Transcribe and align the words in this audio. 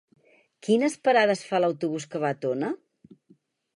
Quines 0.67 0.95
parades 1.07 1.45
fa 1.49 1.61
l'autobús 1.61 2.09
que 2.15 2.23
va 2.25 2.33
a 2.37 2.39
Tona? 2.47 2.73